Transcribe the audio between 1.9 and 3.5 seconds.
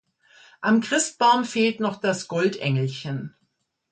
das Goldengelchen!